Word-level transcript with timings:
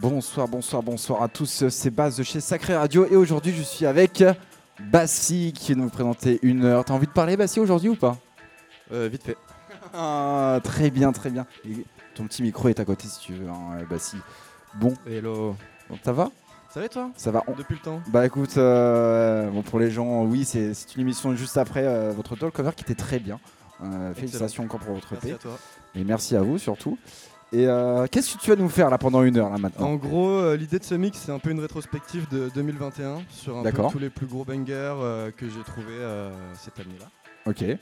Bonsoir, 0.00 0.46
bonsoir, 0.48 0.82
bonsoir 0.82 1.22
à 1.22 1.28
tous. 1.28 1.68
C'est 1.68 1.90
Baz 1.90 2.16
de 2.16 2.22
chez 2.22 2.40
Sacré 2.40 2.76
Radio 2.76 3.06
et 3.10 3.16
aujourd'hui 3.16 3.52
je 3.52 3.62
suis 3.62 3.84
avec 3.86 4.22
Bassi 4.78 5.52
qui 5.54 5.74
nous 5.74 5.88
présenter 5.88 6.38
une 6.42 6.64
heure. 6.64 6.84
T'as 6.84 6.94
envie 6.94 7.06
de 7.06 7.12
parler 7.12 7.36
Bassi 7.36 7.58
aujourd'hui 7.60 7.88
ou 7.88 7.96
pas? 7.96 8.16
Euh, 8.92 9.08
vite 9.10 9.22
fait. 9.24 9.36
Ah, 9.94 10.60
Très 10.62 10.90
bien, 10.90 11.12
très 11.12 11.30
bien. 11.30 11.46
Et 11.64 11.84
ton 12.14 12.24
petit 12.26 12.42
micro 12.42 12.68
est 12.68 12.78
à 12.78 12.84
côté 12.84 13.08
si 13.08 13.20
tu 13.20 13.32
veux, 13.32 13.48
hein, 13.48 13.78
Bassi. 13.88 14.16
Bon, 14.74 14.92
Hello. 15.06 15.56
donc 15.88 15.98
ça 16.04 16.12
va? 16.12 16.30
Ça 16.72 16.80
va 16.80 16.86
et 16.86 16.88
toi? 16.90 17.10
Ça 17.16 17.30
va. 17.30 17.42
On- 17.46 17.52
Depuis 17.54 17.74
le 17.74 17.80
temps 17.80 18.02
Bah 18.08 18.26
écoute, 18.26 18.56
euh, 18.58 19.48
bon, 19.50 19.62
pour 19.62 19.78
les 19.78 19.90
gens, 19.90 20.24
oui, 20.24 20.44
c'est 20.44 20.72
une 20.94 21.00
émission 21.00 21.34
juste 21.34 21.56
après 21.56 21.84
euh, 21.86 22.12
votre 22.14 22.36
talk 22.36 22.52
cover 22.52 22.70
qui 22.76 22.82
était 22.82 22.94
très 22.94 23.18
bien. 23.18 23.40
Félicitations 24.14 24.64
encore 24.64 24.80
pour 24.80 24.94
votre 24.94 25.12
Merci 25.12 25.32
à 25.32 25.36
toi. 25.38 25.56
et 25.94 26.02
merci 26.04 26.34
à 26.36 26.42
vous 26.42 26.58
surtout. 26.58 26.98
Et 27.52 27.66
euh, 27.66 28.06
qu'est-ce 28.10 28.36
que 28.36 28.42
tu 28.42 28.50
vas 28.50 28.56
nous 28.56 28.68
faire 28.68 28.90
là 28.90 28.98
pendant 28.98 29.22
une 29.22 29.38
heure 29.38 29.48
là 29.48 29.56
maintenant 29.56 29.86
En 29.88 29.94
gros, 29.94 30.28
euh, 30.28 30.54
l'idée 30.56 30.78
de 30.78 30.84
ce 30.84 30.94
mix, 30.94 31.18
c'est 31.18 31.32
un 31.32 31.38
peu 31.38 31.50
une 31.50 31.60
rétrospective 31.60 32.28
de 32.28 32.50
2021 32.54 33.22
sur 33.30 33.56
un 33.56 33.62
peu 33.62 33.70
D'accord. 33.70 33.90
tous 33.90 33.98
les 33.98 34.10
plus 34.10 34.26
gros 34.26 34.44
bangers 34.44 34.72
euh, 35.00 35.30
que 35.34 35.46
j'ai 35.48 35.62
trouvés 35.62 35.86
euh, 35.98 36.30
cette 36.58 36.78
année-là. 36.78 37.06
Ok. 37.46 37.62
Et 37.62 37.78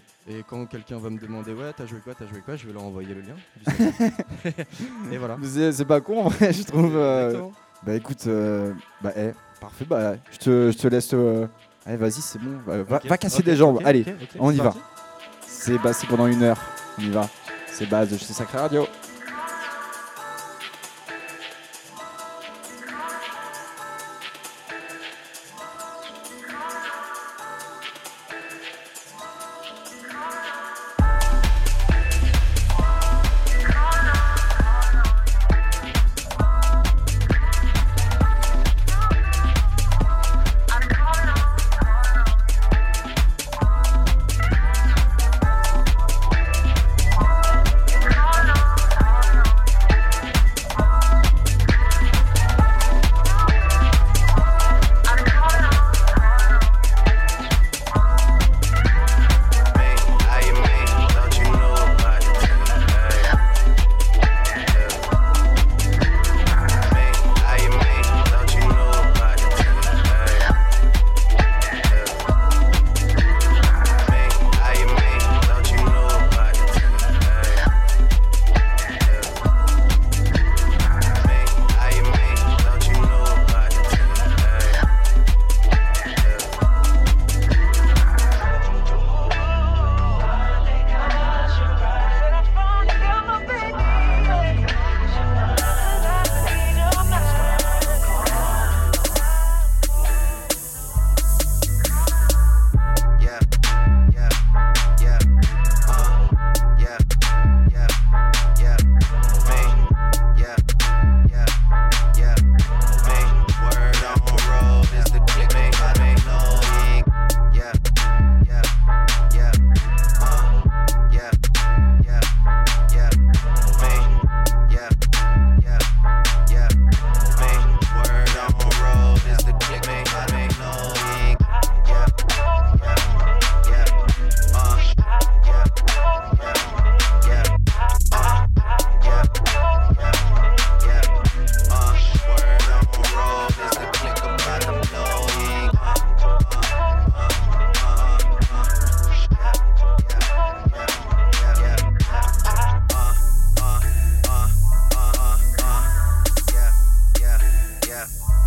quand 0.48 0.66
quelqu'un 0.66 0.98
va 0.98 1.10
me 1.10 1.18
demander 1.18 1.52
ouais, 1.52 1.72
t'as 1.76 1.86
joué 1.86 1.98
quoi, 1.98 2.14
t'as 2.16 2.26
joué 2.28 2.40
quoi, 2.44 2.54
je 2.54 2.66
vais 2.68 2.72
leur 2.72 2.84
envoyer 2.84 3.12
le 3.14 3.22
lien. 3.22 3.34
du 3.66 4.52
et 5.12 5.18
voilà. 5.18 5.36
Mais 5.36 5.46
C'est 5.48 5.72
c'est 5.72 5.84
pas 5.84 6.00
con 6.00 6.26
en 6.26 6.28
vrai, 6.28 6.52
je 6.52 6.62
trouve. 6.62 6.96
euh, 6.96 7.24
Exactement. 7.26 7.52
Bah 7.84 7.94
écoute, 7.94 8.24
euh, 8.28 8.72
bah 9.02 9.12
eh, 9.16 9.30
parfait, 9.60 9.84
bah 9.84 10.14
je 10.30 10.38
te, 10.38 10.70
je 10.70 10.78
te 10.78 10.86
laisse. 10.88 11.10
euh, 11.12 11.46
Allez, 11.84 11.96
vas-y, 11.96 12.12
c'est 12.20 12.38
bon, 12.40 12.56
va, 12.64 12.82
va- 12.84 12.96
Ok, 12.98 13.06
va 13.06 13.18
casser 13.18 13.40
ok, 13.40 13.44
des 13.44 13.56
jambes. 13.56 13.76
ok, 13.76 13.82
Allez, 13.84 14.02
ok, 14.02 14.14
ok, 14.22 14.28
on 14.38 14.50
y 14.52 14.56
c'est 14.56 14.62
va. 14.62 14.64
parti. 14.70 14.80
c'est 15.46 15.78
bah, 15.78 15.92
c'est 15.92 16.06
pendant 16.06 16.26
une 16.28 16.42
heure. 16.44 16.58
On 16.98 17.02
y 17.02 17.10
va. 17.10 17.28
C'est 17.68 17.86
base 17.88 18.10
de 18.10 18.16
chez 18.16 18.32
Sacré 18.32 18.58
Radio. 18.58 18.86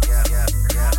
yeah, 0.10 0.24
yeah, 0.32 0.46
yeah. 0.74 0.99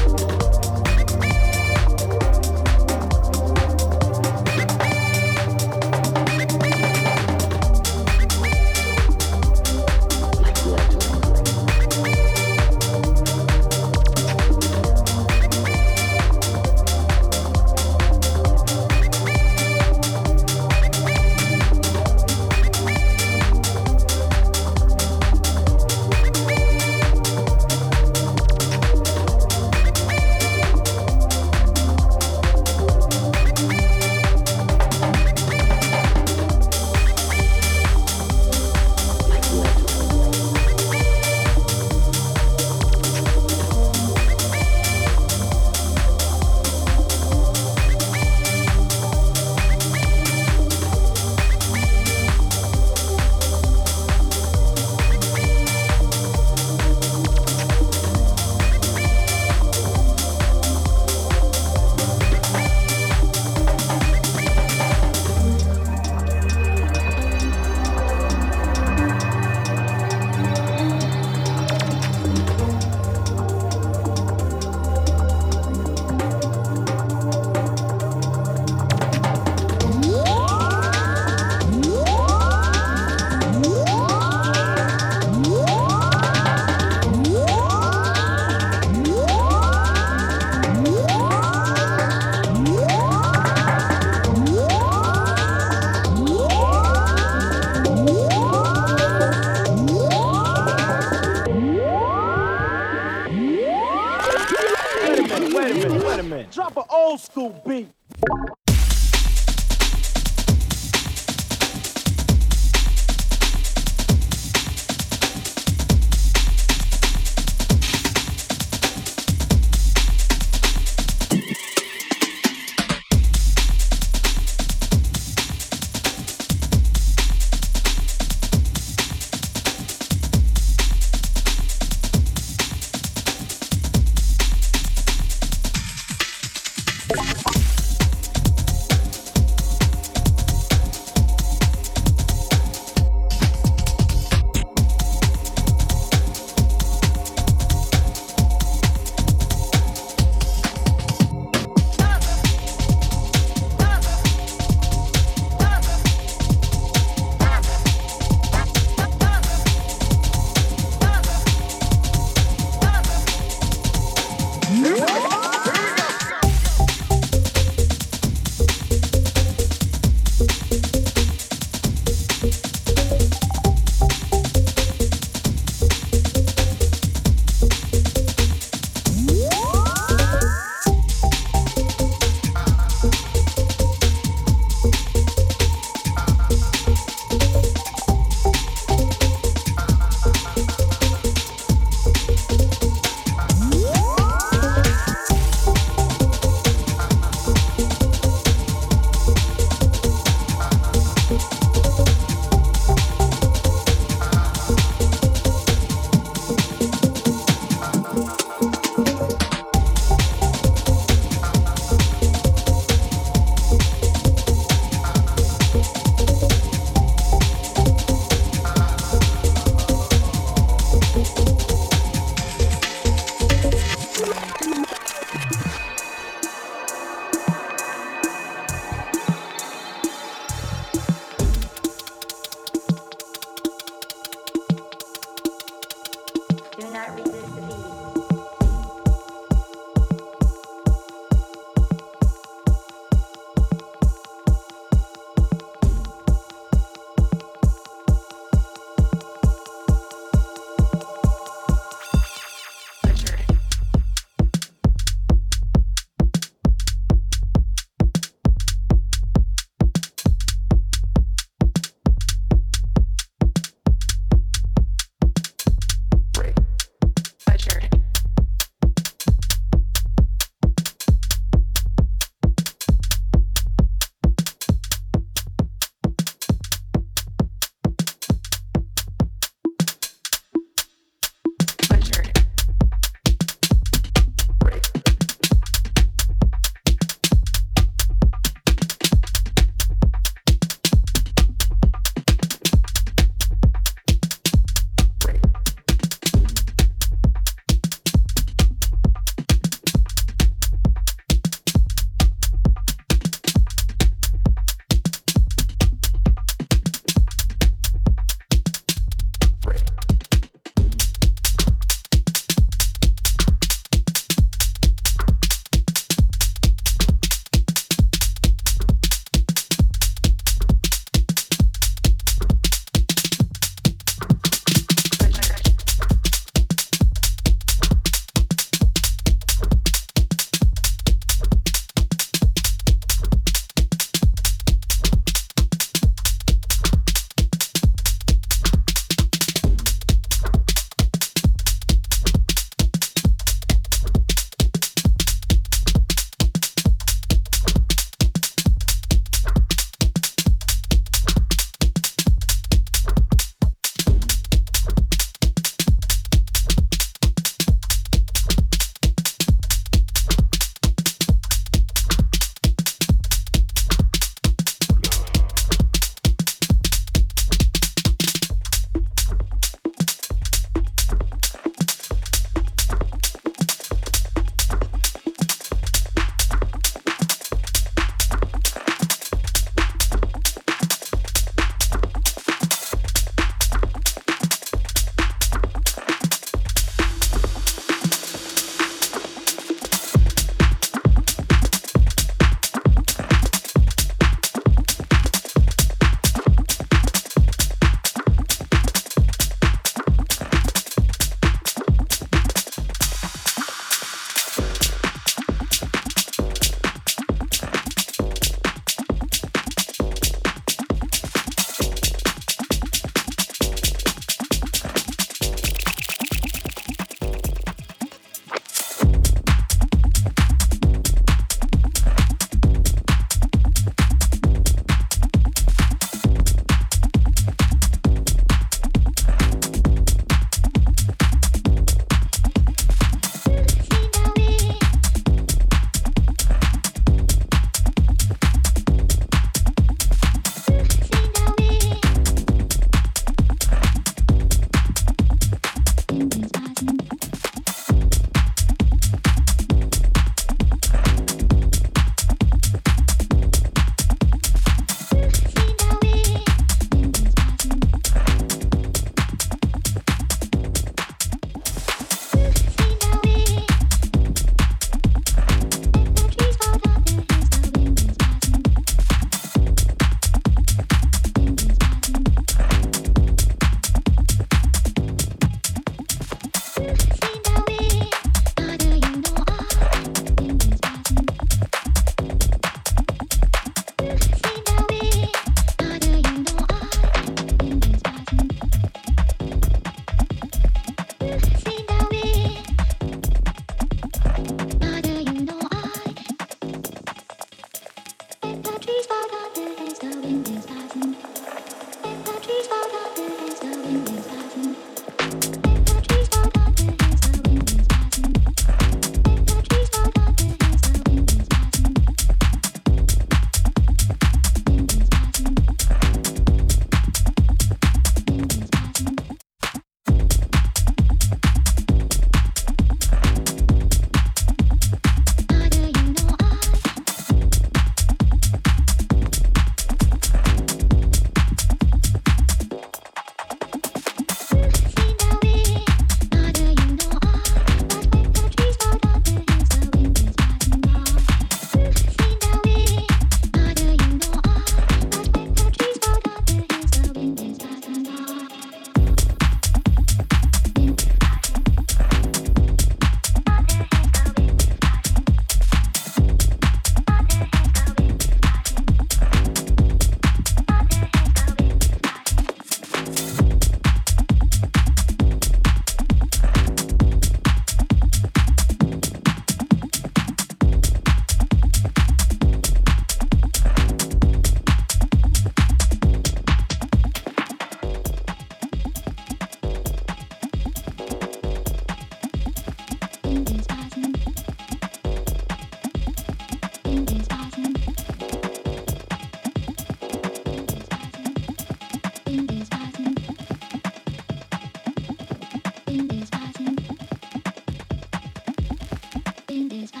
in 599.51 599.67
this 599.67 600.00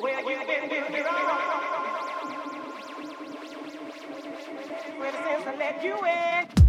Where 0.00 0.22
the 5.12 5.18
sins 5.24 5.58
let 5.58 5.82
you 5.82 5.96
in. 6.06 6.67